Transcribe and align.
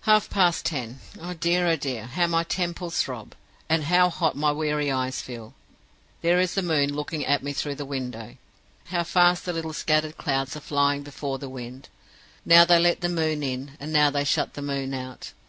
"Half 0.00 0.28
past 0.28 0.66
ten. 0.66 0.98
Oh, 1.20 1.34
dear! 1.34 1.68
oh, 1.68 1.76
dear! 1.76 2.06
how 2.06 2.26
my 2.26 2.42
temples 2.42 3.00
throb, 3.00 3.36
and 3.68 3.84
how 3.84 4.10
hot 4.10 4.34
my 4.36 4.50
weary 4.50 4.90
eyes 4.90 5.20
feel! 5.20 5.54
There 6.20 6.40
is 6.40 6.54
the 6.54 6.62
moon 6.62 6.92
looking 6.96 7.24
at 7.24 7.44
me 7.44 7.52
through 7.52 7.76
the 7.76 7.84
window. 7.84 8.38
How 8.86 9.04
fast 9.04 9.44
the 9.44 9.52
little 9.52 9.72
scattered 9.72 10.16
clouds 10.16 10.56
are 10.56 10.66
flying 10.66 11.04
before 11.04 11.38
the 11.38 11.48
wind! 11.48 11.88
Now 12.44 12.64
they 12.64 12.80
let 12.80 13.02
the 13.02 13.08
moon 13.08 13.44
in; 13.44 13.76
and 13.78 13.92
now 13.92 14.10
they 14.10 14.24
shut 14.24 14.54
the 14.54 14.62
moon 14.62 14.94
out. 14.94 15.32